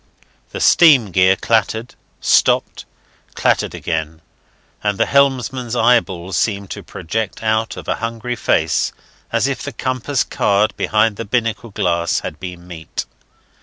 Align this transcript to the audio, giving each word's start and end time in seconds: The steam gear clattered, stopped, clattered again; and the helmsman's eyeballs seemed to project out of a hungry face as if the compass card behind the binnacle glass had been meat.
The 0.49 0.59
steam 0.59 1.11
gear 1.11 1.35
clattered, 1.35 1.93
stopped, 2.21 2.85
clattered 3.35 3.75
again; 3.75 4.23
and 4.83 4.97
the 4.97 5.05
helmsman's 5.05 5.75
eyeballs 5.75 6.35
seemed 6.37 6.71
to 6.71 6.81
project 6.81 7.43
out 7.43 7.77
of 7.77 7.87
a 7.87 7.97
hungry 7.97 8.35
face 8.35 8.93
as 9.31 9.47
if 9.47 9.61
the 9.61 9.71
compass 9.71 10.23
card 10.23 10.75
behind 10.75 11.17
the 11.17 11.23
binnacle 11.25 11.69
glass 11.69 12.21
had 12.21 12.39
been 12.39 12.65
meat. 12.65 13.05